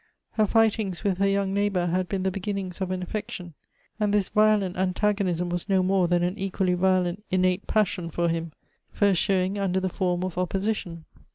[0.31, 3.53] Her fightings with her young neighbor had been the beginnings of an affection;
[3.99, 8.51] and this violent antagonism was no more than an equally violent innate passion for him,
[8.89, 11.05] first showing under the form of opposition.